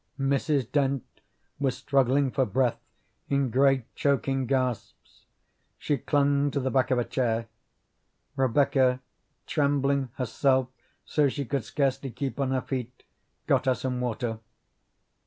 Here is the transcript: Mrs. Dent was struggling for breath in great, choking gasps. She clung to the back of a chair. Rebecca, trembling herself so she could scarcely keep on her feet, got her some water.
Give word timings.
Mrs. 0.19 0.71
Dent 0.71 1.03
was 1.59 1.77
struggling 1.77 2.31
for 2.31 2.43
breath 2.43 2.79
in 3.29 3.51
great, 3.51 3.83
choking 3.93 4.47
gasps. 4.47 5.25
She 5.77 5.99
clung 5.99 6.49
to 6.49 6.59
the 6.59 6.71
back 6.71 6.89
of 6.89 6.97
a 6.97 7.05
chair. 7.05 7.47
Rebecca, 8.35 8.99
trembling 9.45 10.09
herself 10.15 10.69
so 11.05 11.29
she 11.29 11.45
could 11.45 11.63
scarcely 11.65 12.09
keep 12.09 12.39
on 12.39 12.49
her 12.49 12.61
feet, 12.61 13.03
got 13.45 13.67
her 13.67 13.75
some 13.75 14.01
water. 14.01 14.39